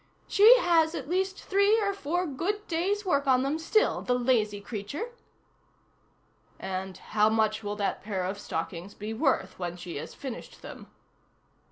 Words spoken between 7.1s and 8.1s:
much will that